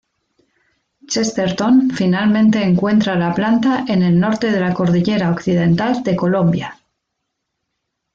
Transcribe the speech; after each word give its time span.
Chesterton 1.05 1.91
finalmente 1.91 2.63
encuentra 2.63 3.13
la 3.15 3.35
planta 3.35 3.85
en 3.87 4.01
el 4.01 4.19
norte 4.19 4.49
de 4.51 4.59
la 4.59 4.73
Cordillera 4.73 5.29
Occidental 5.29 6.01
de 6.01 6.15
Colombia. 6.15 6.79